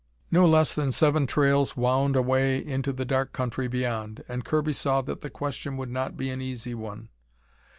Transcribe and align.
No 0.31 0.47
less 0.47 0.73
than 0.73 0.91
seven 0.91 1.27
trails 1.27 1.77
wound 1.77 2.15
away 2.15 2.57
into 2.57 2.91
the 2.91 3.05
dark 3.05 3.33
country 3.33 3.67
beyond, 3.67 4.23
and 4.27 4.43
Kirby 4.43 4.73
saw 4.73 5.03
that 5.03 5.21
the 5.21 5.29
question 5.29 5.77
would 5.77 5.91
not 5.91 6.17
be 6.17 6.31
an 6.31 6.41
easy 6.41 6.73
one. 6.73 7.09